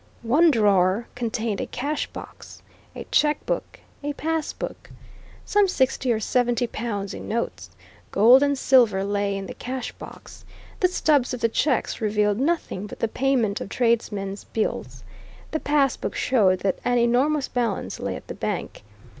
[0.23, 2.63] One drawer contained a cash box,
[2.95, 4.89] a checkbook, a pass book.
[5.45, 7.69] Some sixty or seventy pounds in notes,
[8.09, 10.43] gold and silver lay in the cash box;
[10.79, 15.03] the stubs of the checks revealed nothing but the payment of tradesmen's bills;
[15.51, 18.81] the pass book showed that an enormous balance lay at the bank.